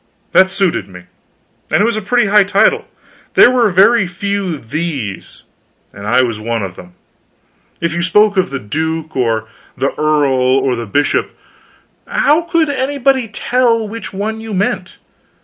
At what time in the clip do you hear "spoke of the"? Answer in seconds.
8.01-8.57